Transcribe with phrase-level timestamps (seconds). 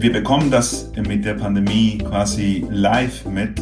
[0.00, 3.60] Wir bekommen das mit der Pandemie quasi live mit,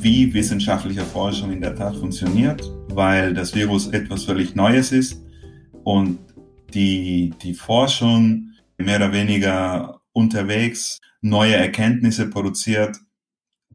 [0.00, 5.22] wie wissenschaftliche Forschung in der Tat funktioniert, weil das Virus etwas völlig Neues ist
[5.84, 6.18] und
[6.74, 8.48] die, die Forschung
[8.78, 12.96] mehr oder weniger unterwegs neue Erkenntnisse produziert,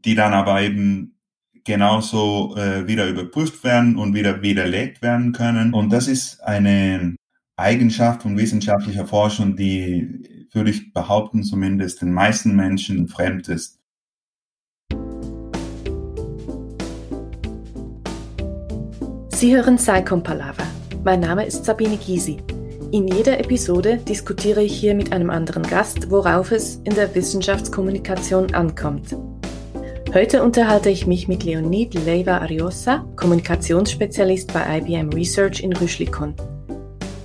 [0.03, 1.17] die dann aber eben
[1.63, 5.73] genauso äh, wieder überprüft werden und wieder widerlegt werden können.
[5.73, 7.15] Und das ist eine
[7.55, 13.79] Eigenschaft von wissenschaftlicher Forschung, die, würde ich behaupten, zumindest den meisten Menschen fremd ist.
[19.29, 20.67] Sie hören Psychom Palaver.
[21.03, 22.37] Mein Name ist Sabine Gysi.
[22.91, 28.53] In jeder Episode diskutiere ich hier mit einem anderen Gast, worauf es in der Wissenschaftskommunikation
[28.53, 29.15] ankommt.
[30.13, 36.33] Heute unterhalte ich mich mit Leonid Leiva Ariosa, Kommunikationsspezialist bei IBM Research in Rüschlikon.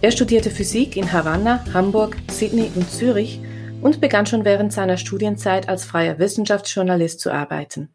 [0.04, 3.40] Er studierte Physik in Havanna, Hamburg, Sydney und Zürich
[3.80, 7.88] und begann schon während seiner Studienzeit als freier Wissenschaftsjournalist zu arbeiten.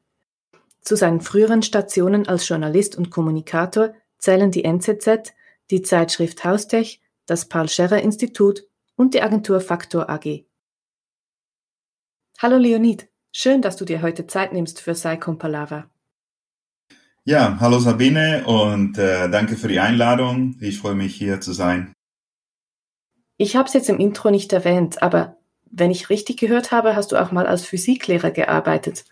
[0.81, 5.35] Zu seinen früheren Stationen als Journalist und Kommunikator zählen die NZZ,
[5.69, 8.63] die Zeitschrift Haustech, das Paul-Scherrer-Institut
[8.95, 10.45] und die Agentur Faktor AG.
[12.39, 15.87] Hallo Leonid, schön, dass du dir heute Zeit nimmst für Saicom Palava.
[17.23, 20.55] Ja, hallo Sabine und äh, danke für die Einladung.
[20.59, 21.93] Ich freue mich hier zu sein.
[23.41, 25.37] Ich habe es jetzt im Intro nicht erwähnt, aber
[25.71, 29.05] wenn ich richtig gehört habe, hast du auch mal als Physiklehrer gearbeitet.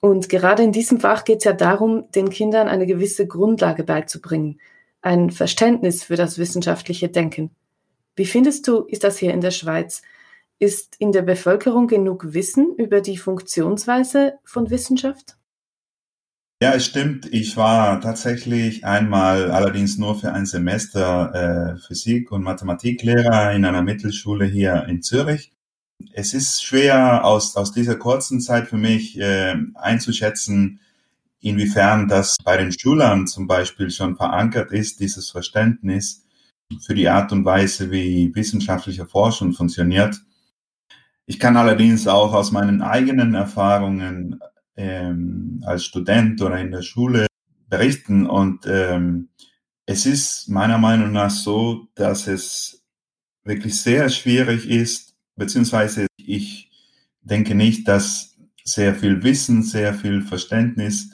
[0.00, 4.58] Und gerade in diesem Fach geht es ja darum, den Kindern eine gewisse Grundlage beizubringen,
[5.02, 7.50] ein Verständnis für das wissenschaftliche Denken.
[8.14, 10.00] Wie findest du, ist das hier in der Schweiz?
[10.58, 15.36] Ist in der Bevölkerung genug Wissen über die Funktionsweise von Wissenschaft?
[16.62, 17.26] Ja, es stimmt.
[17.34, 23.82] Ich war tatsächlich einmal, allerdings nur für ein Semester, äh, Physik- und Mathematiklehrer in einer
[23.82, 25.52] Mittelschule hier in Zürich.
[26.12, 30.80] Es ist schwer aus, aus dieser kurzen Zeit für mich äh, einzuschätzen,
[31.40, 36.24] inwiefern das bei den Schülern zum Beispiel schon verankert ist, dieses Verständnis
[36.86, 40.22] für die Art und Weise, wie wissenschaftliche Forschung funktioniert.
[41.26, 44.40] Ich kann allerdings auch aus meinen eigenen Erfahrungen
[44.76, 47.26] ähm, als Student oder in der Schule
[47.68, 48.26] berichten.
[48.26, 49.28] Und ähm,
[49.86, 52.82] es ist meiner Meinung nach so, dass es
[53.44, 56.70] wirklich sehr schwierig ist, beziehungsweise ich
[57.20, 61.10] denke nicht, dass sehr viel Wissen, sehr viel Verständnis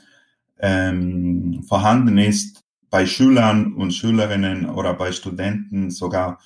[0.59, 6.41] ähm, vorhanden ist bei Schülern und Schülerinnen oder bei Studenten sogar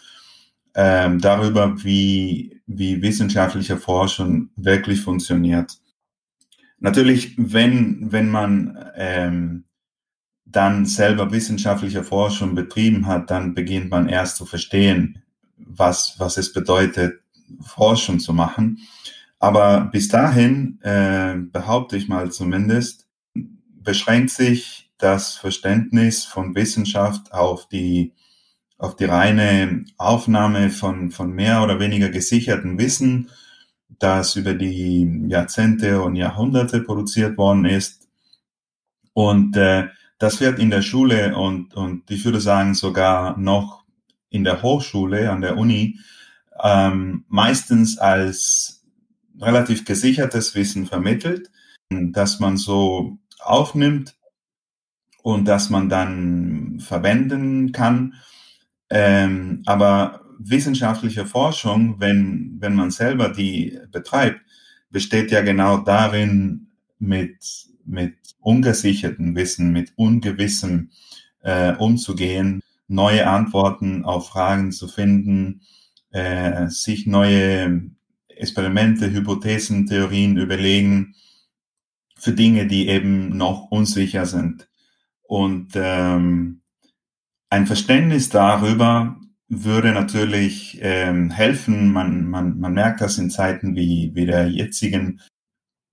[0.74, 5.78] ähm, darüber, wie, wie wissenschaftliche Forschung wirklich funktioniert.
[6.78, 9.64] Natürlich, wenn, wenn man ähm,
[10.44, 15.22] dann selber wissenschaftliche Forschung betrieben hat, dann beginnt man erst zu verstehen,
[15.56, 17.20] was, was es bedeutet,
[17.60, 18.78] Forschung zu machen.
[19.38, 23.06] Aber bis dahin, äh, behaupte ich mal zumindest,
[23.82, 28.12] beschränkt sich das Verständnis von Wissenschaft auf die,
[28.78, 33.30] auf die reine Aufnahme von, von mehr oder weniger gesicherten Wissen
[33.98, 38.08] das über die Jahrzehnte und Jahrhunderte produziert worden ist.
[39.12, 43.84] Und äh, das wird in der Schule und, und ich würde sagen sogar noch
[44.30, 45.98] in der Hochschule, an der Uni,
[46.62, 48.84] ähm, meistens als
[49.40, 51.50] relativ gesichertes Wissen vermittelt,
[51.90, 54.16] dass man so aufnimmt
[55.22, 58.14] und dass man dann verwenden kann.
[58.88, 64.40] Ähm, aber wissenschaftliche Forschung, wenn, wenn man selber die betreibt,
[64.90, 66.66] besteht ja genau darin,
[66.98, 70.90] mit, mit ungesichertem Wissen, mit ungewissem
[71.42, 75.62] äh, umzugehen, neue Antworten auf Fragen zu finden,
[76.10, 77.90] äh, sich neue
[78.28, 81.14] Experimente, Hypothesen, Theorien überlegen
[82.18, 84.68] für Dinge, die eben noch unsicher sind.
[85.22, 86.60] Und ähm,
[87.50, 89.16] ein Verständnis darüber,
[89.48, 91.92] würde natürlich ähm, helfen.
[91.92, 95.20] Man, man, man merkt das in Zeiten wie, wie der jetzigen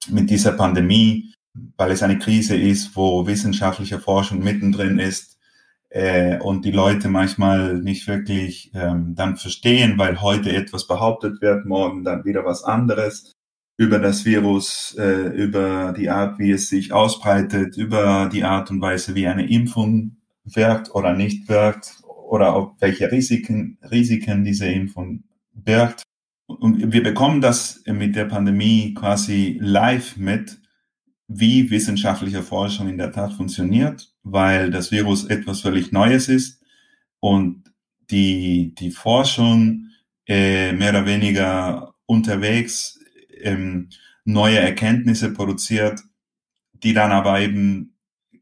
[0.09, 1.33] mit dieser Pandemie,
[1.77, 5.37] weil es eine Krise ist, wo wissenschaftliche Forschung mittendrin ist
[5.89, 11.65] äh, und die Leute manchmal nicht wirklich ähm, dann verstehen, weil heute etwas behauptet wird,
[11.65, 13.31] morgen dann wieder was anderes
[13.77, 18.81] über das Virus, äh, über die Art, wie es sich ausbreitet, über die Art und
[18.81, 22.02] Weise, wie eine Impfung wirkt oder nicht wirkt
[22.33, 26.01] oder auf welche Risiken, Risiken diese Impfung birgt.
[26.47, 30.59] Und wir bekommen das mit der Pandemie quasi live mit,
[31.27, 36.63] wie wissenschaftliche Forschung in der Tat funktioniert, weil das Virus etwas völlig Neues ist
[37.19, 37.71] und
[38.09, 39.89] die, die Forschung
[40.27, 42.99] äh, mehr oder weniger unterwegs
[43.41, 43.89] ähm,
[44.25, 46.01] neue Erkenntnisse produziert,
[46.73, 47.92] die dann aber eben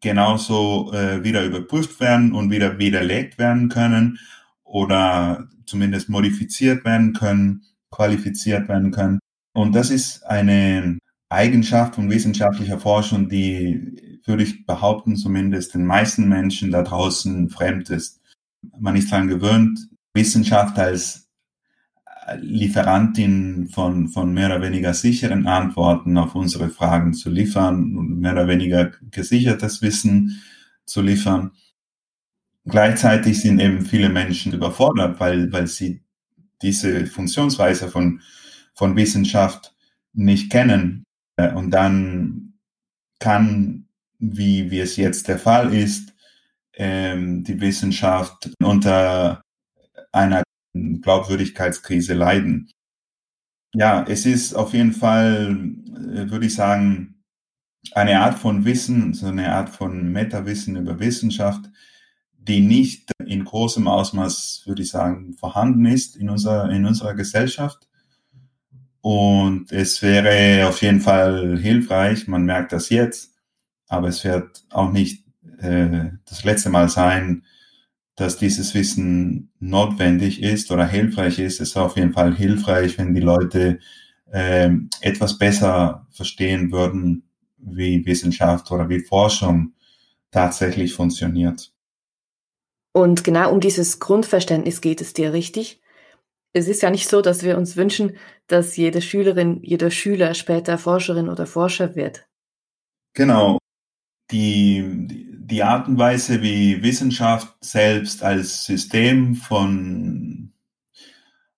[0.01, 4.19] genauso äh, wieder überprüft werden und wieder widerlegt werden können
[4.63, 9.19] oder zumindest modifiziert werden können, qualifiziert werden können.
[9.53, 10.98] Und das ist eine
[11.30, 17.89] Eigenschaft von wissenschaftlicher Forschung, die, würde ich behaupten, zumindest den meisten Menschen da draußen fremd
[17.89, 18.19] ist.
[18.80, 19.80] Man ist daran gewöhnt,
[20.13, 21.20] Wissenschaft als
[22.39, 28.33] Lieferantin von, von mehr oder weniger sicheren Antworten auf unsere Fragen zu liefern und mehr
[28.33, 30.41] oder weniger gesichertes Wissen
[30.85, 31.51] zu liefern.
[32.65, 36.03] Gleichzeitig sind eben viele Menschen überfordert, weil, weil sie
[36.62, 38.21] diese Funktionsweise von,
[38.75, 39.74] von Wissenschaft
[40.13, 41.03] nicht kennen.
[41.56, 42.53] Und dann
[43.19, 43.88] kann,
[44.19, 46.13] wie, wie es jetzt der Fall ist,
[46.74, 49.41] ähm, die Wissenschaft unter
[50.12, 52.69] einer Glaubwürdigkeitskrise leiden.
[53.73, 55.57] Ja, es ist auf jeden Fall,
[55.95, 57.23] äh, würde ich sagen,
[57.94, 61.69] eine Art von Wissen, so eine Art von Metawissen über Wissenschaft,
[62.38, 67.88] die nicht in großem Ausmaß, würde ich sagen, vorhanden ist in unserer, in unserer Gesellschaft.
[69.01, 73.35] Und es wäre auf jeden Fall hilfreich, man merkt das jetzt,
[73.88, 75.25] aber es wird auch nicht
[75.57, 77.44] äh, das letzte Mal sein,
[78.16, 81.62] dass dieses Wissen notwendig ist oder hilfreich ist.
[81.62, 83.80] Es ist auf jeden Fall hilfreich, wenn die Leute
[84.31, 84.69] äh,
[85.02, 87.24] etwas besser verstehen würden,
[87.58, 89.74] wie Wissenschaft oder wie Forschung
[90.31, 91.72] tatsächlich funktioniert.
[92.94, 95.81] Und genau um dieses Grundverständnis geht es dir, richtig?
[96.54, 98.18] Es ist ja nicht so, dass wir uns wünschen,
[98.48, 102.28] dass jede Schülerin, jeder Schüler später Forscherin oder Forscher wird.
[103.13, 103.58] Genau.
[104.31, 105.31] Die, die
[105.63, 110.53] Art und Weise, wie Wissenschaft selbst als System von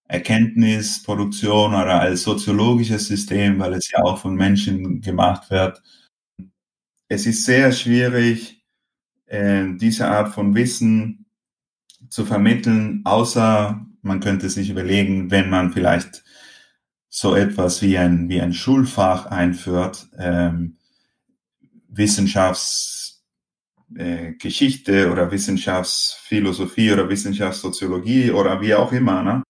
[0.08, 5.82] Erkenntnisproduktion oder als soziologisches System, weil es ja auch von Menschen gemacht wird.
[7.08, 8.64] Es ist sehr schwierig,
[9.26, 11.26] äh, diese Art von Wissen
[12.10, 16.24] zu vermitteln, außer man könnte sich überlegen, wenn man vielleicht
[17.10, 20.78] so etwas wie ein, wie ein Schulfach einführt, ähm,
[21.88, 23.03] Wissenschafts
[23.98, 29.24] äh, Geschichte oder Wissenschaftsphilosophie oder Wissenschaftssoziologie oder wie auch immer.
[29.24, 29.44] Ne?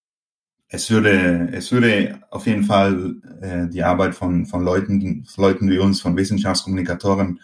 [0.67, 5.79] Es würde, es würde auf jeden Fall äh, die Arbeit von, von Leuten, Leuten wie
[5.79, 7.39] uns, von Wissenschaftskommunikatoren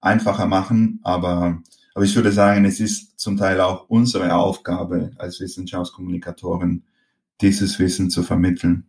[0.00, 1.62] einfacher machen, aber,
[1.94, 6.84] aber ich würde sagen, es ist zum Teil auch unsere Aufgabe als Wissenschaftskommunikatoren,
[7.40, 8.88] dieses Wissen zu vermitteln.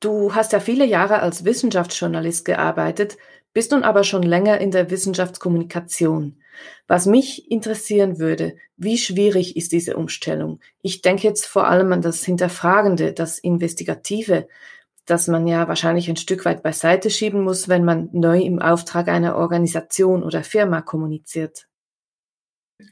[0.00, 3.18] Du hast ja viele Jahre als Wissenschaftsjournalist gearbeitet
[3.52, 6.36] bist nun aber schon länger in der Wissenschaftskommunikation.
[6.86, 10.60] Was mich interessieren würde, wie schwierig ist diese Umstellung?
[10.82, 14.46] Ich denke jetzt vor allem an das Hinterfragende, das Investigative,
[15.06, 19.08] das man ja wahrscheinlich ein Stück weit beiseite schieben muss, wenn man neu im Auftrag
[19.08, 21.66] einer Organisation oder Firma kommuniziert.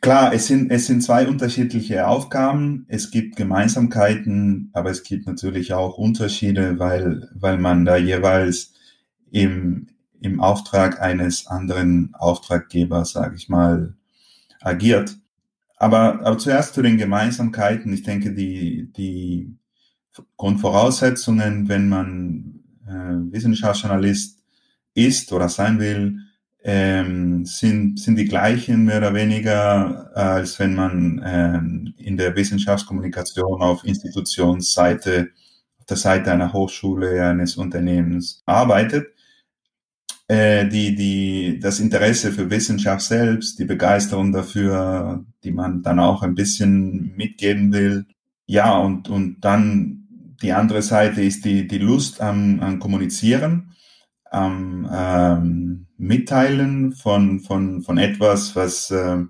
[0.00, 2.84] Klar, es sind, es sind zwei unterschiedliche Aufgaben.
[2.88, 8.74] Es gibt Gemeinsamkeiten, aber es gibt natürlich auch Unterschiede, weil, weil man da jeweils
[9.30, 9.88] im,
[10.20, 13.94] im Auftrag eines anderen Auftraggebers, sage ich mal,
[14.60, 15.16] agiert.
[15.76, 17.92] Aber, aber zuerst zu den Gemeinsamkeiten.
[17.92, 19.56] Ich denke, die, die
[20.36, 24.38] Grundvoraussetzungen, wenn man äh, Wissenschaftsjournalist
[24.94, 26.18] ist oder sein will,
[26.70, 32.36] ähm, sind, sind die gleichen mehr oder weniger, äh, als wenn man ähm, in der
[32.36, 35.30] Wissenschaftskommunikation auf Institutionsseite,
[35.78, 39.06] auf der Seite einer Hochschule, eines Unternehmens arbeitet
[40.28, 46.22] äh, die, die, das Interesse für Wissenschaft selbst, die Begeisterung dafür, die man dann auch
[46.22, 48.04] ein bisschen mitgeben will.
[48.44, 50.06] Ja, und, und dann
[50.42, 53.74] die andere Seite ist die, die Lust am, am Kommunizieren,
[54.30, 59.24] am ähm, Mitteilen von, von, von etwas, was äh,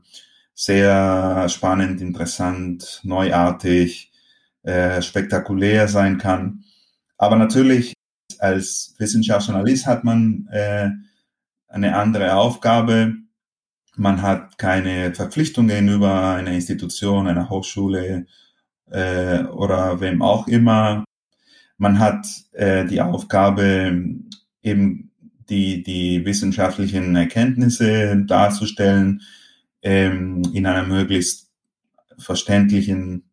[0.54, 4.12] sehr spannend, interessant, neuartig,
[4.62, 6.64] äh, spektakulär sein kann.
[7.16, 7.94] Aber natürlich
[8.38, 10.90] als Wissenschaftsjournalist hat man äh,
[11.68, 13.14] eine andere Aufgabe.
[13.96, 18.26] Man hat keine Verpflichtung gegenüber einer Institution, einer Hochschule
[18.90, 21.04] äh, oder wem auch immer.
[21.76, 24.04] Man hat äh, die Aufgabe,
[24.62, 25.10] eben
[25.48, 29.22] die, die wissenschaftlichen Erkenntnisse darzustellen
[29.82, 31.50] ähm, in einer möglichst
[32.18, 33.24] verständlichen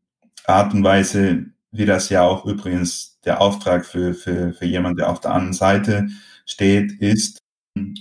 [0.45, 5.09] Art und Weise, wie das ja auch übrigens der Auftrag für, für, für jemand, der
[5.09, 6.07] auf der anderen Seite
[6.45, 7.39] steht, ist.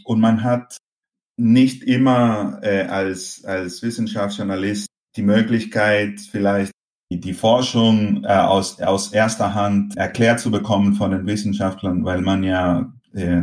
[0.04, 0.76] Und man hat
[1.36, 6.72] nicht immer äh, als, als Wissenschaftsjournalist die Möglichkeit, vielleicht
[7.10, 12.42] die Forschung äh, aus, aus erster Hand erklärt zu bekommen von den Wissenschaftlern, weil man
[12.42, 13.42] ja äh,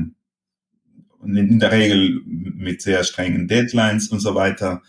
[1.24, 4.82] in der Regel mit sehr strengen Deadlines und so weiter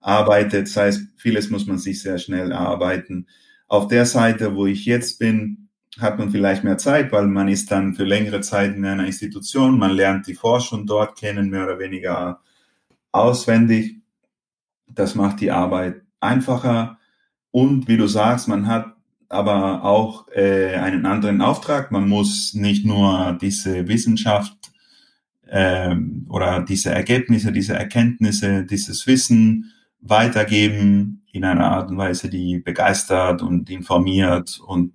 [0.00, 0.68] arbeitet.
[0.68, 3.26] Das heißt, vieles muss man sich sehr schnell erarbeiten.
[3.68, 7.70] Auf der Seite, wo ich jetzt bin, hat man vielleicht mehr Zeit, weil man ist
[7.70, 11.78] dann für längere Zeit in einer Institution, man lernt die Forschung dort kennen, mehr oder
[11.78, 12.40] weniger
[13.12, 13.96] auswendig.
[14.88, 16.98] Das macht die Arbeit einfacher.
[17.50, 18.94] Und wie du sagst, man hat
[19.32, 21.90] aber auch äh, einen anderen Auftrag.
[21.90, 24.56] Man muss nicht nur diese Wissenschaft
[25.46, 25.96] äh,
[26.28, 33.40] oder diese Ergebnisse, diese Erkenntnisse, dieses Wissen weitergeben in einer Art und Weise, die begeistert
[33.40, 34.92] und informiert und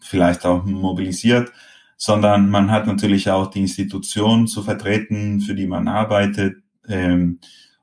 [0.00, 1.52] vielleicht auch mobilisiert,
[1.96, 6.56] sondern man hat natürlich auch die Institution zu vertreten, für die man arbeitet.
[6.88, 7.38] Ähm,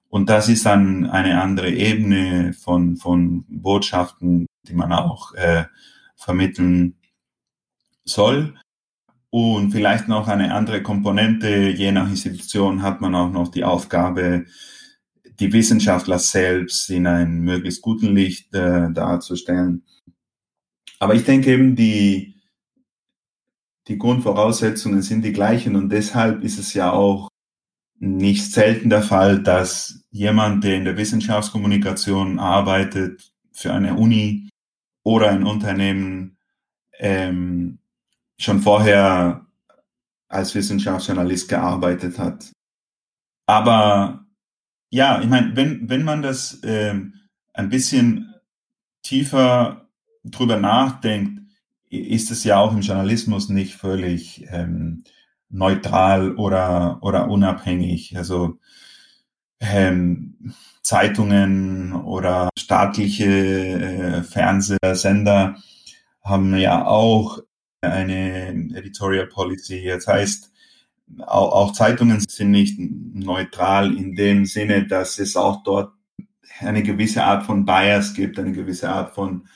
[0.09, 5.65] und das ist dann eine andere Ebene von, von Botschaften, die man auch äh,
[6.15, 6.95] vermitteln
[8.05, 8.55] soll.
[9.29, 14.45] Und vielleicht noch eine andere Komponente, je nach Institution hat man auch noch die Aufgabe,
[15.39, 19.83] die Wissenschaftler selbst in einem möglichst guten Licht äh, darzustellen.
[20.99, 22.41] Aber ich denke eben, die,
[23.87, 27.29] die Grundvoraussetzungen sind die gleichen und deshalb ist es ja auch
[27.99, 34.49] nicht selten der Fall, dass jemand, der in der Wissenschaftskommunikation arbeitet, für eine Uni
[35.03, 36.37] oder ein Unternehmen,
[36.99, 37.79] ähm,
[38.39, 39.47] schon vorher
[40.27, 42.51] als Wissenschaftsjournalist gearbeitet hat.
[43.47, 44.25] Aber
[44.89, 47.13] ja, ich meine, wenn, wenn man das ähm,
[47.53, 48.35] ein bisschen
[49.01, 49.89] tiefer
[50.23, 51.41] drüber nachdenkt,
[51.89, 55.03] ist es ja auch im Journalismus nicht völlig ähm,
[55.49, 58.17] neutral oder, oder unabhängig.
[58.17, 58.59] Also
[59.59, 65.55] ähm, Zeitungen oder staatliche äh, Fernsehsender
[66.23, 67.39] haben ja auch
[67.81, 69.85] eine Editorial Policy.
[69.85, 70.51] Das heißt,
[71.25, 75.93] auch, auch Zeitungen sind nicht neutral in dem Sinne, dass es auch dort
[76.59, 79.47] eine gewisse Art von Bias gibt, eine gewisse Art von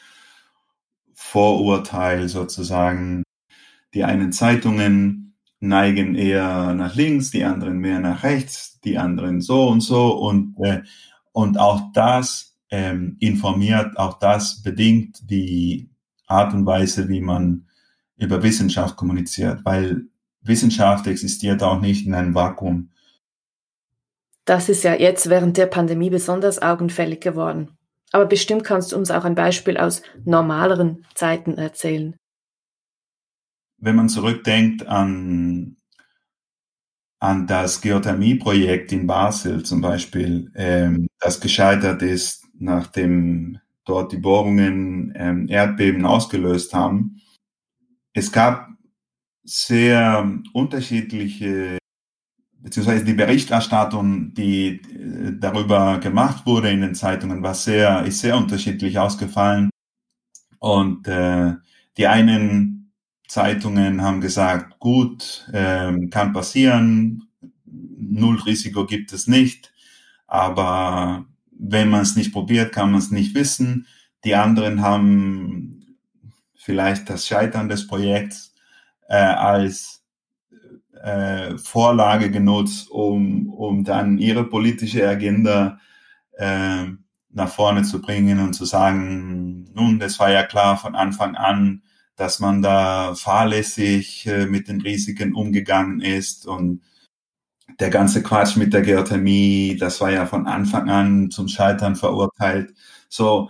[1.13, 3.23] Vorurteil sozusagen.
[3.93, 5.30] Die einen Zeitungen
[5.61, 10.55] neigen eher nach links, die anderen mehr nach rechts, die anderen so und so und,
[10.59, 10.81] äh,
[11.31, 15.89] und auch das ähm, informiert, auch das bedingt die
[16.25, 17.67] Art und Weise, wie man
[18.17, 20.03] über Wissenschaft kommuniziert, weil
[20.41, 22.89] Wissenschaft existiert auch nicht in einem Vakuum.
[24.45, 27.77] Das ist ja jetzt während der Pandemie besonders augenfällig geworden.
[28.11, 32.15] Aber bestimmt kannst du uns auch ein Beispiel aus normaleren Zeiten erzählen.
[33.81, 35.77] Wenn man zurückdenkt an,
[37.19, 45.13] an das Geothermie-Projekt in Basel zum Beispiel, ähm, das gescheitert ist, nachdem dort die Bohrungen
[45.15, 47.21] ähm, Erdbeben ausgelöst haben.
[48.13, 48.69] Es gab
[49.43, 51.79] sehr unterschiedliche,
[52.59, 58.37] beziehungsweise die Berichterstattung, die äh, darüber gemacht wurde in den Zeitungen, war sehr, ist sehr
[58.37, 59.71] unterschiedlich ausgefallen.
[60.59, 61.55] Und äh,
[61.97, 62.80] die einen
[63.31, 67.29] Zeitungen haben gesagt, gut, äh, kann passieren,
[67.65, 69.71] null Risiko gibt es nicht,
[70.27, 71.23] aber
[71.57, 73.87] wenn man es nicht probiert, kann man es nicht wissen.
[74.25, 75.95] Die anderen haben
[76.55, 78.53] vielleicht das Scheitern des Projekts
[79.07, 80.03] äh, als
[81.01, 85.79] äh, Vorlage genutzt, um, um dann ihre politische Agenda
[86.33, 86.83] äh,
[87.29, 91.83] nach vorne zu bringen und zu sagen, nun, das war ja klar von Anfang an,
[92.21, 96.83] dass man da fahrlässig äh, mit den Risiken umgegangen ist und
[97.79, 102.75] der ganze Quatsch mit der Geothermie, das war ja von Anfang an zum Scheitern verurteilt.
[103.09, 103.49] So,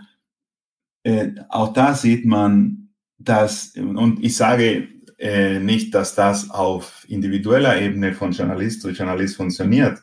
[1.04, 4.88] äh, auch da sieht man, dass, und ich sage,
[5.18, 10.01] äh, nicht, dass das auf individueller Ebene von Journalist zu Journalist funktioniert.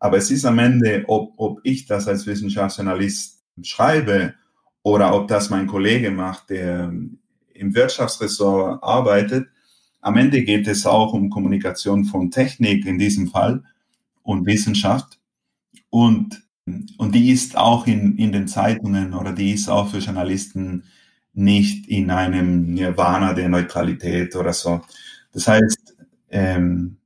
[0.00, 4.34] Aber es ist am Ende, ob, ob ich das als Wissenschaftsjournalist schreibe
[4.82, 6.92] oder ob das mein Kollege macht, der
[7.60, 9.48] im Wirtschaftsressort arbeitet.
[10.00, 13.62] Am Ende geht es auch um Kommunikation von Technik in diesem Fall
[14.22, 15.18] und Wissenschaft.
[15.90, 16.42] Und,
[16.96, 20.84] und die ist auch in, in den Zeitungen oder die ist auch für Journalisten
[21.32, 24.80] nicht in einem Nirvana der Neutralität oder so.
[25.32, 25.96] Das heißt,
[26.30, 26.96] ähm,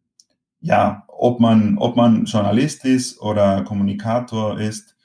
[0.61, 4.97] ja, ob man, ob man Journalist ist oder Kommunikator ist,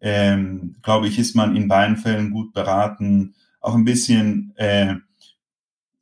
[0.00, 4.96] ähm, glaube ich, ist man in beiden Fällen gut beraten, auch ein bisschen äh,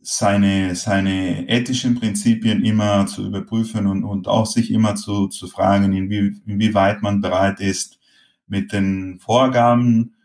[0.01, 5.93] seine, seine ethischen Prinzipien immer zu überprüfen und, und auch sich immer zu, zu fragen,
[5.93, 8.01] inwie, inwieweit man bereit ist,
[8.49, 10.17] mit den Vorgaben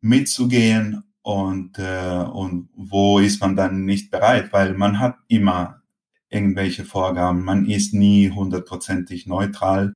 [0.00, 5.82] mitzugehen und, äh, und wo ist man dann nicht bereit, weil man hat immer
[6.30, 7.44] irgendwelche Vorgaben.
[7.44, 9.92] Man ist nie hundertprozentig neutral,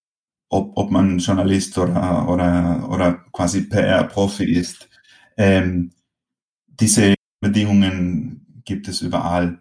[0.51, 4.89] ob, ob man Journalist oder, oder, oder quasi PR-Profi ist.
[5.37, 5.93] Ähm,
[6.81, 9.59] diese Bedingungen gibt es überall.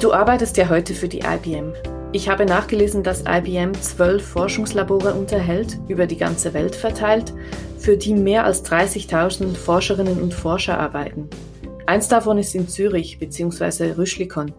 [0.00, 1.74] Du arbeitest ja heute für die IBM.
[2.12, 7.32] Ich habe nachgelesen, dass IBM zwölf Forschungslabore unterhält, über die ganze Welt verteilt,
[7.78, 11.30] für die mehr als 30.000 Forscherinnen und Forscher arbeiten.
[11.86, 13.92] Eins davon ist in Zürich bzw.
[13.92, 14.52] Rüschlikon.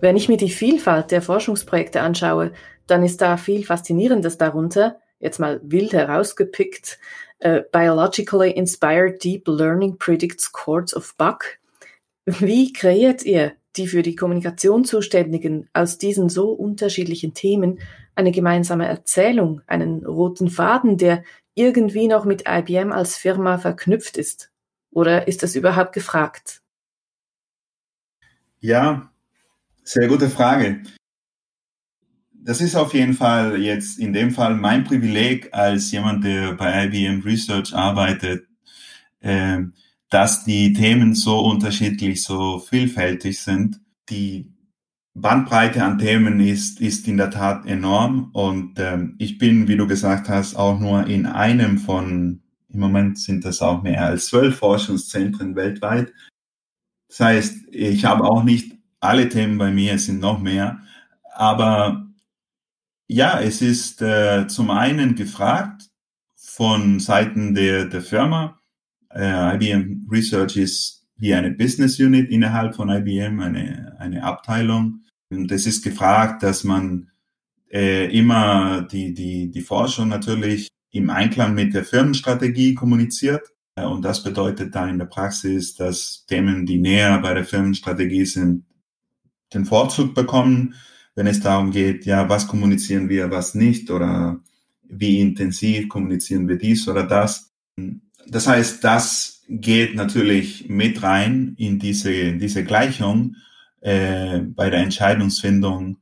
[0.00, 2.52] Wenn ich mir die Vielfalt der Forschungsprojekte anschaue,
[2.86, 6.98] dann ist da viel Faszinierendes darunter, jetzt mal wild herausgepickt,
[7.44, 11.40] uh, Biologically Inspired Deep Learning Predicts Chords of Bach.
[12.26, 17.80] Wie kreiert ihr die für die Kommunikation Zuständigen aus diesen so unterschiedlichen Themen
[18.14, 21.24] eine gemeinsame Erzählung, einen roten Faden, der
[21.54, 24.50] irgendwie noch mit IBM als Firma verknüpft ist?
[24.92, 26.62] Oder ist das überhaupt gefragt?
[28.60, 29.10] Ja,
[29.82, 30.82] sehr gute Frage.
[32.46, 36.84] Das ist auf jeden Fall jetzt in dem Fall mein Privileg als jemand, der bei
[36.84, 38.46] IBM Research arbeitet,
[39.20, 39.60] äh,
[40.10, 43.80] dass die Themen so unterschiedlich, so vielfältig sind.
[44.10, 44.52] Die
[45.14, 49.86] Bandbreite an Themen ist, ist in der Tat enorm und ähm, ich bin, wie du
[49.86, 54.58] gesagt hast, auch nur in einem von, im Moment sind das auch mehr als zwölf
[54.58, 56.12] Forschungszentren weltweit.
[57.08, 60.80] Das heißt, ich habe auch nicht alle Themen bei mir, es sind noch mehr,
[61.34, 62.03] aber
[63.06, 65.90] ja, es ist äh, zum einen gefragt
[66.36, 68.60] von Seiten der, der Firma,
[69.14, 75.02] äh, IBM Research ist wie eine Business Unit innerhalb von IBM, eine, eine Abteilung.
[75.30, 77.10] Und es ist gefragt, dass man
[77.70, 83.42] äh, immer die, die, die Forschung natürlich im Einklang mit der Firmenstrategie kommuniziert.
[83.76, 88.24] Äh, und das bedeutet dann in der Praxis, dass Themen, die näher bei der Firmenstrategie
[88.24, 88.64] sind,
[89.52, 90.74] den Vorzug bekommen,
[91.14, 94.40] wenn es darum geht, ja, was kommunizieren wir, was nicht oder
[94.82, 97.52] wie intensiv kommunizieren wir dies oder das.
[98.26, 103.36] Das heißt, das geht natürlich mit rein in diese, in diese Gleichung
[103.80, 105.98] äh, bei der Entscheidungsfindung.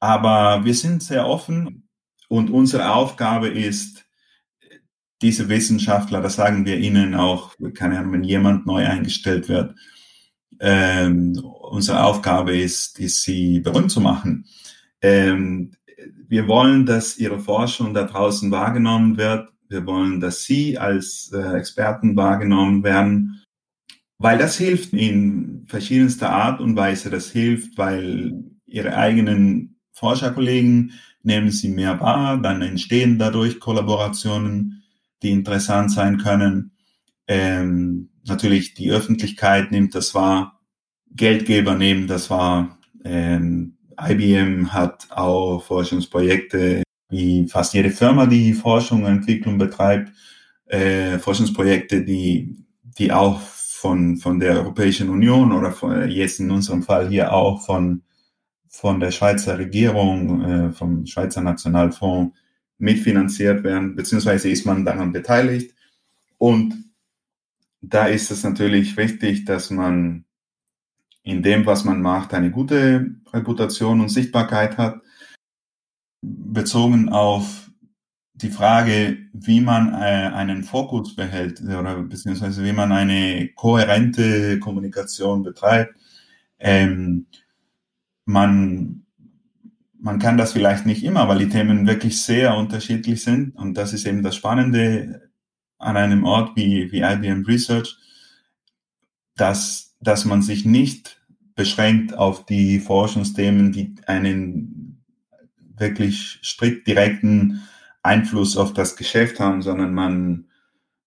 [0.00, 1.88] Aber wir sind sehr offen
[2.28, 4.04] und unsere Aufgabe ist,
[5.22, 9.74] diese Wissenschaftler, das sagen wir ihnen auch, keine Ahnung, wenn jemand neu eingestellt wird,
[10.60, 11.38] ähm,
[11.70, 14.46] unsere Aufgabe ist, ist, sie berühmt zu machen.
[15.00, 15.72] Ähm,
[16.28, 21.56] wir wollen, dass ihre Forschung da draußen wahrgenommen wird wir wollen, dass Sie als äh,
[21.56, 23.42] Experten wahrgenommen werden,
[24.18, 27.10] weil das hilft in verschiedenster Art und Weise.
[27.10, 34.84] Das hilft, weil Ihre eigenen Forscherkollegen nehmen Sie mehr wahr, dann entstehen dadurch Kollaborationen,
[35.22, 36.72] die interessant sein können.
[37.26, 40.60] Ähm, natürlich die Öffentlichkeit nimmt das wahr,
[41.10, 42.78] Geldgeber nehmen das wahr.
[43.04, 50.12] Ähm, IBM hat auch Forschungsprojekte wie fast jede Firma, die Forschung und Entwicklung betreibt,
[50.66, 56.82] äh, Forschungsprojekte, die, die auch von, von der Europäischen Union oder von, jetzt in unserem
[56.82, 58.02] Fall hier auch von,
[58.68, 62.36] von der Schweizer Regierung, äh, vom Schweizer Nationalfonds
[62.78, 65.74] mitfinanziert werden, beziehungsweise ist man daran beteiligt.
[66.38, 66.74] Und
[67.88, 70.24] da ist es natürlich wichtig, dass man
[71.22, 75.00] in dem, was man macht, eine gute Reputation und Sichtbarkeit hat
[76.22, 77.70] bezogen auf
[78.34, 85.42] die Frage, wie man äh, einen Fokus behält oder beziehungsweise wie man eine kohärente Kommunikation
[85.42, 85.94] betreibt.
[86.58, 87.26] Ähm,
[88.24, 89.04] man,
[90.00, 93.54] man kann das vielleicht nicht immer, weil die Themen wirklich sehr unterschiedlich sind.
[93.54, 95.30] Und das ist eben das Spannende
[95.78, 97.96] an einem Ort wie, wie IBM Research,
[99.36, 101.20] dass, dass man sich nicht
[101.54, 105.04] beschränkt auf die Forschungsthemen, die einen
[105.76, 107.62] wirklich strikt direkten
[108.02, 110.46] Einfluss auf das Geschäft haben, sondern man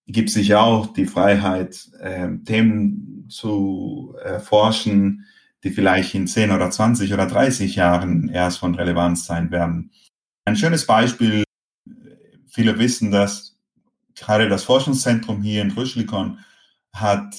[0.06, 5.26] gibt sich auch die Freiheit, äh, Themen zu erforschen,
[5.64, 9.90] die vielleicht in 10 oder 20 oder 30 Jahren erst von Relevanz sein werden.
[10.44, 11.44] Ein schönes Beispiel,
[12.46, 13.57] viele wissen, dass
[14.20, 16.38] gerade das Forschungszentrum hier in Rüschlikon
[16.92, 17.38] hat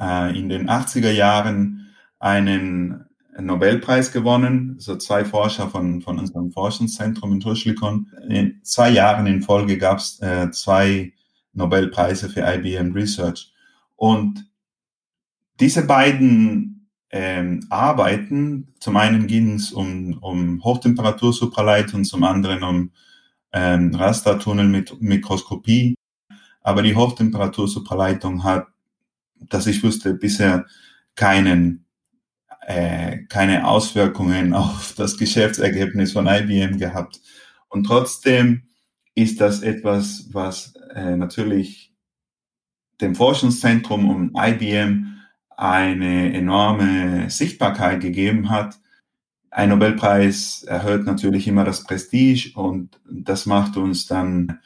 [0.00, 3.06] äh, in den 80er Jahren einen
[3.38, 8.10] Nobelpreis gewonnen, so zwei Forscher von, von unserem Forschungszentrum in Tuschlikon.
[8.28, 11.12] In zwei Jahren in Folge gab es äh, zwei
[11.54, 13.52] Nobelpreise für IBM Research.
[13.96, 14.46] Und
[15.60, 22.90] diese beiden ähm, Arbeiten, zum einen ging es um, um Hochtemperatursupraleit und zum anderen um,
[23.52, 25.94] ähm, Rastertunnel mit Mikroskopie.
[26.62, 28.66] Aber die Hochtemperatursupraleitung hat,
[29.48, 30.66] dass ich wusste, bisher
[31.14, 31.86] keinen,
[32.66, 37.20] äh, keine Auswirkungen auf das Geschäftsergebnis von IBM gehabt.
[37.68, 38.64] Und trotzdem
[39.14, 41.92] ist das etwas, was äh, natürlich
[43.00, 45.18] dem Forschungszentrum um IBM
[45.56, 48.78] eine enorme Sichtbarkeit gegeben hat.
[49.50, 54.60] Ein Nobelpreis erhöht natürlich immer das Prestige und das macht uns dann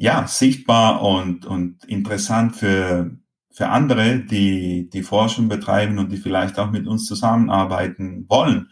[0.00, 3.10] ja sichtbar und, und interessant für,
[3.52, 8.70] für andere, die die Forschung betreiben und die vielleicht auch mit uns zusammenarbeiten wollen.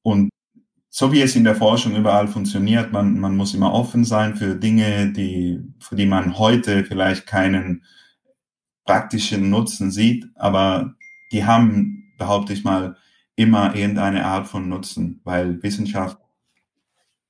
[0.00, 0.30] Und
[0.88, 4.56] so wie es in der Forschung überall funktioniert, man, man muss immer offen sein für
[4.56, 7.84] Dinge, die, für die man heute vielleicht keinen
[8.86, 10.94] praktischen Nutzen sieht, aber
[11.30, 12.96] die haben, behaupte ich mal,
[13.36, 16.16] immer irgendeine Art von Nutzen, weil Wissenschaft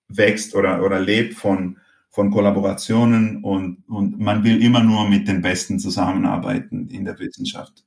[0.06, 1.80] wächst oder, oder lebt von,
[2.14, 7.84] von Kollaborationen und, und man will immer nur mit den Besten zusammenarbeiten in der Wissenschaft.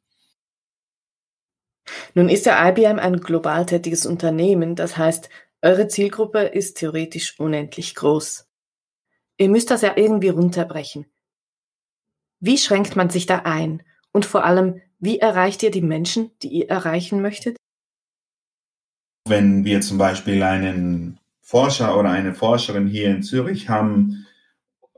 [2.14, 5.30] Nun ist ja IBM ein global tätiges Unternehmen, das heißt,
[5.62, 8.50] eure Zielgruppe ist theoretisch unendlich groß.
[9.38, 11.06] Ihr müsst das ja irgendwie runterbrechen.
[12.42, 13.82] Wie schränkt man sich da ein?
[14.12, 17.56] Und vor allem, wie erreicht ihr die Menschen, die ihr erreichen möchtet?
[19.26, 24.26] Wenn wir zum Beispiel einen Forscher oder eine Forscherin hier in Zürich haben,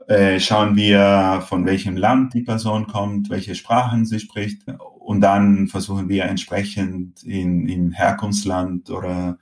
[0.08, 4.62] äh, schauen wir, von welchem Land die Person kommt, welche Sprachen sie spricht.
[4.98, 9.38] Und dann versuchen wir entsprechend in, im Herkunftsland oder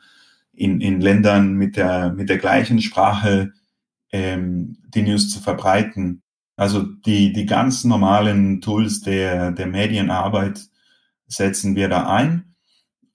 [0.53, 3.55] in, in Ländern mit der, mit der gleichen Sprache
[4.13, 6.21] ähm, die News zu verbreiten.
[6.57, 10.61] Also die, die ganz normalen Tools der, der Medienarbeit
[11.27, 12.55] setzen wir da ein.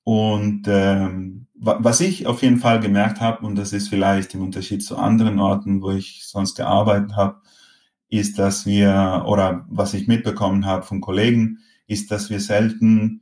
[0.04, 4.84] Und ähm, was ich auf jeden Fall gemerkt habe, und das ist vielleicht im Unterschied
[4.84, 7.42] zu anderen Orten, wo ich sonst gearbeitet habe,
[8.10, 13.22] ist, dass wir, oder was ich mitbekommen habe von Kollegen, ist, dass wir selten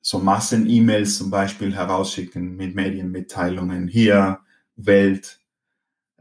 [0.00, 3.88] so Massen-E-Mails zum Beispiel herausschicken mit Medienmitteilungen.
[3.88, 4.40] Hier,
[4.76, 5.38] Welt,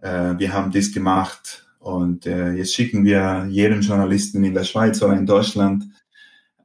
[0.02, 5.02] äh, wir haben das gemacht und äh, jetzt schicken wir jedem Journalisten in der Schweiz
[5.02, 5.86] oder in Deutschland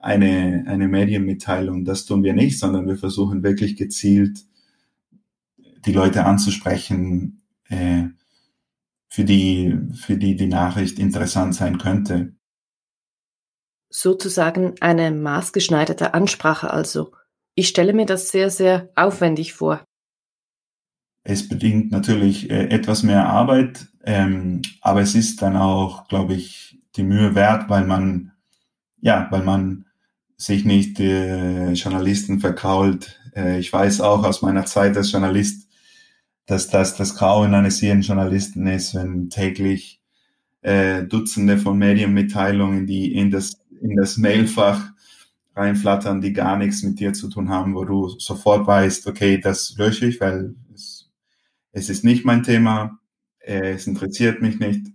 [0.06, 1.84] eine, eine Medienmitteilung.
[1.84, 4.38] Das tun wir nicht, sondern wir versuchen wirklich gezielt
[5.84, 8.04] die Leute anzusprechen, äh,
[9.08, 12.36] für die, für die die Nachricht interessant sein könnte
[13.96, 17.12] sozusagen eine maßgeschneiderte Ansprache also.
[17.54, 19.82] Ich stelle mir das sehr, sehr aufwendig vor.
[21.24, 26.78] Es bedingt natürlich äh, etwas mehr Arbeit, ähm, aber es ist dann auch, glaube ich,
[26.96, 28.32] die Mühe wert, weil man,
[29.00, 29.85] ja, weil man
[30.36, 33.20] sich nicht äh, Journalisten verkrault.
[33.34, 35.68] Äh, ich weiß auch aus meiner Zeit als Journalist,
[36.46, 40.00] dass das das Grauen eines jeden Journalisten ist, wenn täglich
[40.62, 44.90] äh, Dutzende von Medienmitteilungen, die in das in das Mailfach
[45.54, 49.74] reinflattern, die gar nichts mit dir zu tun haben, wo du sofort weißt, okay, das
[49.78, 51.10] lösche ich, weil es,
[51.72, 52.98] es ist nicht mein Thema,
[53.40, 54.86] äh, es interessiert mich nicht.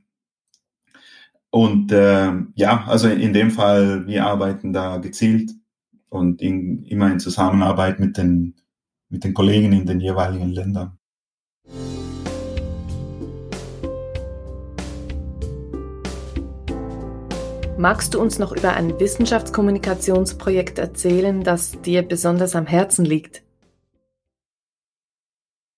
[1.52, 5.52] Und äh, ja, also in dem Fall, wir arbeiten da gezielt
[6.10, 8.56] und in, immer in Zusammenarbeit mit den,
[9.10, 10.98] mit den Kollegen in den jeweiligen Ländern.
[17.78, 23.44] Magst du uns noch über ein Wissenschaftskommunikationsprojekt erzählen, das dir besonders am Herzen liegt?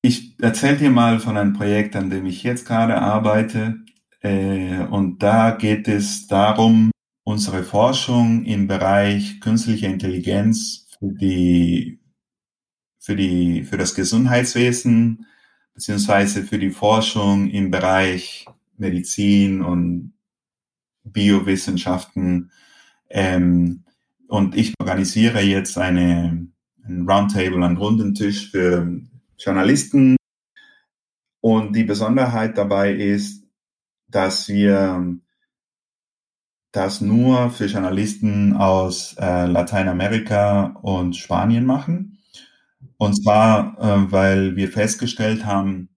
[0.03, 3.82] Ich erzähle dir mal von einem Projekt, an dem ich jetzt gerade arbeite.
[4.23, 6.91] Äh, und da geht es darum,
[7.23, 11.99] unsere Forschung im Bereich künstliche Intelligenz für die,
[12.99, 15.25] für die, für das Gesundheitswesen
[15.73, 18.45] beziehungsweise für die Forschung im Bereich
[18.77, 20.13] Medizin und
[21.03, 22.51] Biowissenschaften.
[23.09, 23.83] Ähm,
[24.27, 26.47] und ich organisiere jetzt eine,
[26.83, 29.01] ein Roundtable, einen runden Tisch für
[29.37, 30.15] Journalisten.
[31.41, 33.42] Und die Besonderheit dabei ist,
[34.13, 35.17] dass wir
[36.71, 42.19] das nur für Journalisten aus äh, Lateinamerika und Spanien machen.
[42.97, 45.89] Und zwar, äh, weil wir festgestellt haben,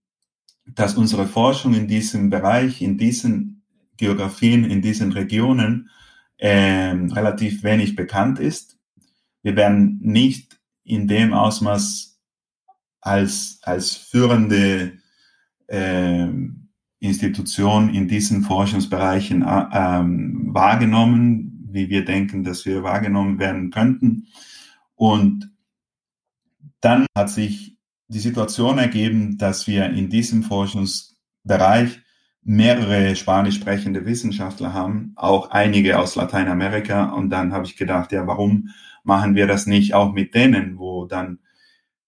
[0.67, 3.57] dass unsere Forschung in diesem Bereich, in diesen
[3.97, 5.91] Geografien in diesen Regionen
[6.39, 8.79] äh, relativ wenig bekannt ist.
[9.43, 12.21] Wir werden nicht in dem Ausmaß
[13.01, 14.99] als, als führende
[15.69, 16.29] äh,
[16.99, 24.29] Institution in diesen Forschungsbereichen äh, ähm, wahrgenommen, wie wir denken, dass wir wahrgenommen werden könnten.
[24.95, 25.51] Und
[26.81, 27.77] dann hat sich
[28.09, 32.01] die Situation ergeben, dass wir in diesem Forschungs Bereich
[32.43, 37.11] mehrere spanisch sprechende Wissenschaftler haben, auch einige aus Lateinamerika.
[37.11, 38.71] Und dann habe ich gedacht, ja, warum
[39.03, 41.41] machen wir das nicht auch mit denen, wo dann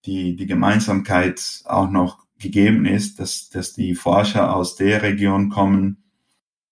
[0.07, 6.05] die, die Gemeinsamkeit auch noch gegeben ist, dass, dass die Forscher aus der Region kommen.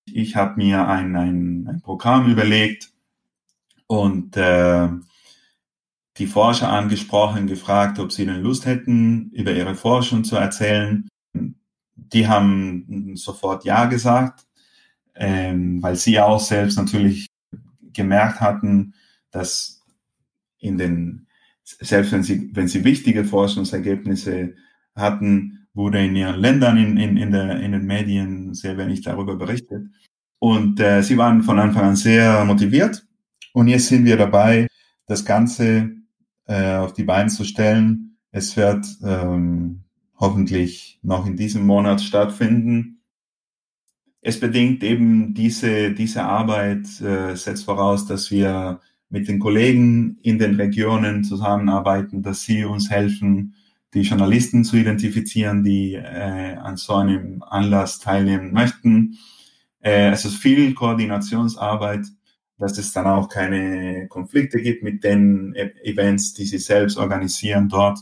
[0.04, 2.92] Ich habe mir ein, ein, ein Programm überlegt
[3.86, 4.88] und äh,
[6.18, 11.08] die Forscher angesprochen, gefragt, ob sie denn Lust hätten, über ihre Forschung zu erzählen
[12.12, 14.46] die haben sofort Ja gesagt,
[15.14, 17.26] ähm, weil sie auch selbst natürlich
[17.92, 18.94] gemerkt hatten,
[19.30, 19.82] dass
[20.58, 21.26] in den,
[21.62, 24.54] selbst wenn sie, wenn sie wichtige Forschungsergebnisse
[24.94, 29.36] hatten, wurde in ihren Ländern, in, in, in, der, in den Medien sehr wenig darüber
[29.36, 29.86] berichtet.
[30.38, 33.06] Und äh, sie waren von Anfang an sehr motiviert.
[33.52, 34.68] Und jetzt sind wir dabei,
[35.06, 35.90] das Ganze
[36.46, 38.18] äh, auf die Beine zu stellen.
[38.30, 39.84] Es wird ähm,
[40.16, 43.02] hoffentlich noch in diesem Monat stattfinden.
[44.20, 50.38] Es bedingt eben diese, diese Arbeit, äh, setzt voraus, dass wir mit den Kollegen in
[50.38, 53.54] den Regionen zusammenarbeiten, dass sie uns helfen,
[53.96, 59.18] die Journalisten zu identifizieren, die äh, an so einem Anlass teilnehmen möchten.
[59.80, 62.06] Äh, es ist viel Koordinationsarbeit,
[62.58, 67.68] dass es dann auch keine Konflikte gibt mit den e Events, die sie selbst organisieren
[67.68, 67.98] dort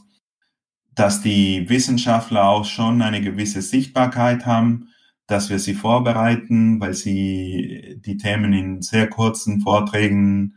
[0.94, 4.88] dass die Wissenschaftler auch schon eine gewisse Sichtbarkeit haben,
[5.26, 10.54] dass wir sie vorbereiten, weil sie die Themen in sehr kurzen Vorträgen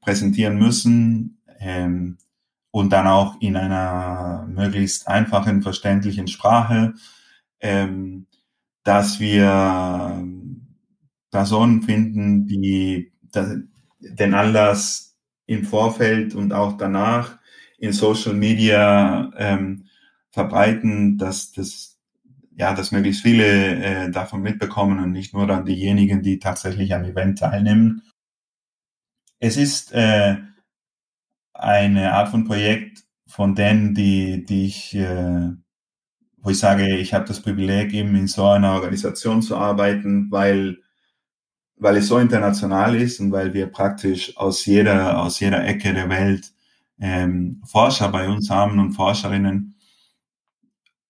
[0.00, 2.16] präsentieren müssen ähm,
[2.70, 6.94] und dann auch in einer möglichst einfachen, verständlichen Sprache,
[7.60, 8.26] ähm,
[8.84, 10.24] dass wir
[11.30, 13.12] Personen finden, die
[14.00, 17.38] den Anlass im Vorfeld und auch danach
[17.78, 19.86] in Social Media ähm,
[20.30, 21.90] verbreiten, dass das
[22.60, 27.04] ja, dass möglichst viele äh, davon mitbekommen und nicht nur dann diejenigen, die tatsächlich am
[27.04, 28.02] Event teilnehmen.
[29.38, 30.36] Es ist äh,
[31.62, 35.50] eine Art von Projekt von denen, die, die ich, äh,
[36.38, 40.78] wo ich sage, ich habe das Privileg, eben in so einer Organisation zu arbeiten, weil,
[41.76, 46.08] weil es so international ist und weil wir praktisch aus jeder, aus jeder Ecke der
[46.08, 46.52] Welt
[46.98, 49.74] ähm, Forscher bei uns haben und Forscherinnen.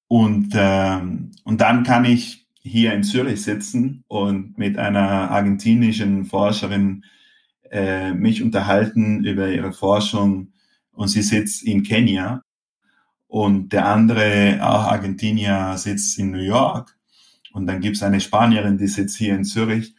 [0.08, 7.04] Und, ähm, und dann kann ich hier in Zürich sitzen und mit einer argentinischen Forscherin
[7.70, 10.52] äh, mich unterhalten über ihre Forschung
[10.92, 12.42] und sie sitzt in Kenia
[13.28, 16.96] und der andere, auch Argentinier, sitzt in New York
[17.52, 19.94] und dann gibt's eine Spanierin, die sitzt hier in Zürich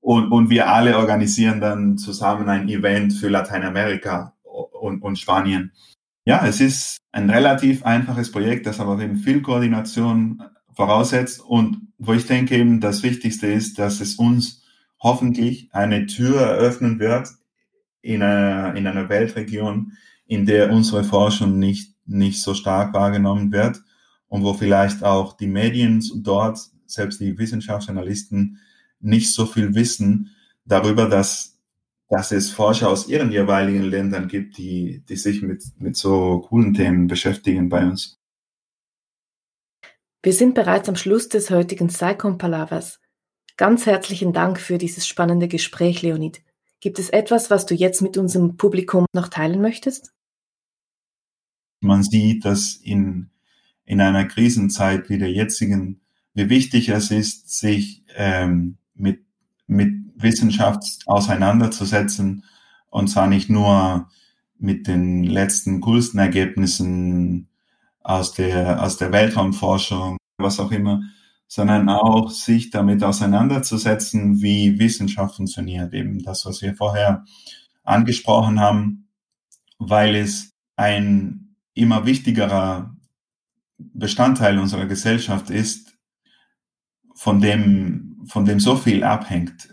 [0.00, 5.72] und, und wir alle organisieren dann zusammen ein Event für Lateinamerika und, und Spanien.
[6.24, 10.42] Ja, es ist ein relativ einfaches Projekt, das aber eben viel Koordination
[10.74, 14.59] voraussetzt und wo ich denke eben das Wichtigste ist, dass es uns
[15.00, 17.28] hoffentlich eine Tür eröffnen wird
[18.02, 19.92] in einer, in einer Weltregion,
[20.26, 23.82] in der unsere Forschung nicht, nicht so stark wahrgenommen wird
[24.28, 28.58] und wo vielleicht auch die Medien dort, selbst die Wissenschaftsjournalisten,
[29.00, 30.30] nicht so viel wissen
[30.64, 31.50] darüber, dass
[32.10, 36.74] dass es Forscher aus ihren jeweiligen Ländern gibt, die, die sich mit, mit so coolen
[36.74, 38.18] Themen beschäftigen bei uns.
[40.20, 43.00] Wir sind bereits am Schluss des heutigen Psychon Palavers.
[43.60, 46.40] Ganz herzlichen Dank für dieses spannende Gespräch, Leonid.
[46.80, 50.14] Gibt es etwas, was du jetzt mit unserem Publikum noch teilen möchtest?
[51.80, 53.28] Man sieht, dass in,
[53.84, 56.00] in einer Krisenzeit wie der jetzigen,
[56.32, 59.26] wie wichtig es ist, sich ähm, mit,
[59.66, 62.44] mit Wissenschaft auseinanderzusetzen
[62.88, 64.08] und zwar nicht nur
[64.58, 67.50] mit den letzten coolsten Ergebnissen
[68.02, 71.02] aus der, aus der Weltraumforschung, was auch immer,
[71.50, 75.92] sondern auch sich damit auseinanderzusetzen, wie Wissenschaft funktioniert.
[75.92, 77.24] Eben das, was wir vorher
[77.82, 79.08] angesprochen haben,
[79.78, 82.94] weil es ein immer wichtigerer
[83.78, 85.98] Bestandteil unserer Gesellschaft ist,
[87.14, 89.68] von dem, von dem so viel abhängt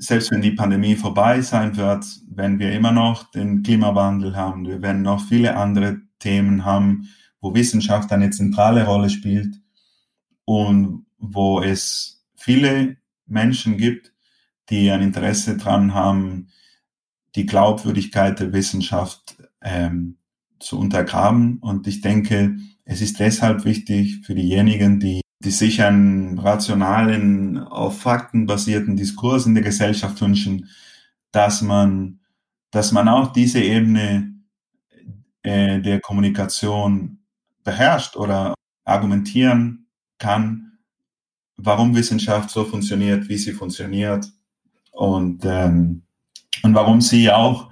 [0.00, 4.66] selbst wenn die Pandemie vorbei sein wird, werden wir immer noch den Klimawandel haben.
[4.66, 9.60] Wir werden noch viele andere Themen haben, wo Wissenschaft eine zentrale Rolle spielt
[10.46, 14.12] und wo es viele Menschen gibt,
[14.70, 16.48] die ein Interesse dran haben,
[17.36, 20.18] die Glaubwürdigkeit der Wissenschaft ähm,
[20.58, 21.58] zu untergraben.
[21.58, 28.00] Und ich denke, es ist deshalb wichtig für diejenigen, die die sich einen rationalen, auf
[28.00, 30.68] Fakten basierten Diskurs in der Gesellschaft wünschen,
[31.32, 32.20] dass man,
[32.70, 34.34] dass man auch diese Ebene
[35.42, 37.20] äh, der Kommunikation
[37.64, 38.54] beherrscht oder
[38.84, 39.86] argumentieren
[40.18, 40.69] kann
[41.64, 44.26] warum Wissenschaft so funktioniert, wie sie funktioniert
[44.92, 46.02] und, ähm,
[46.62, 47.70] und warum sie auch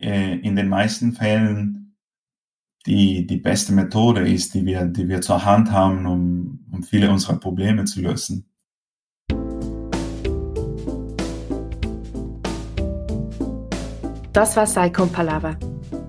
[0.00, 1.94] äh, in den meisten Fällen
[2.86, 7.10] die, die beste Methode ist, die wir, die wir zur Hand haben, um, um viele
[7.10, 8.44] unserer Probleme zu lösen.
[14.32, 15.56] Das war Saikon Palava.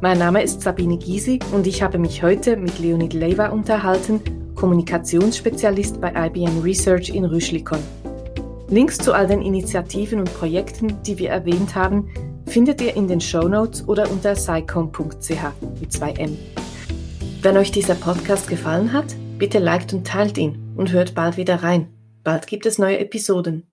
[0.02, 4.22] Mein Name ist Sabine Gysi und ich habe mich heute mit Leonid Leiva unterhalten,
[4.60, 7.80] Kommunikationsspezialist bei IBM Research in Rüschlikon.
[8.68, 12.10] Links zu all den Initiativen und Projekten, die wir erwähnt haben,
[12.46, 15.32] findet ihr in den Show Notes oder unter saicom.ch
[15.80, 16.36] mit 2m.
[17.42, 21.64] Wenn euch dieser Podcast gefallen hat, bitte liked und teilt ihn und hört bald wieder
[21.64, 21.88] rein.
[22.26, 23.64] Bald gibt es neue Episoden.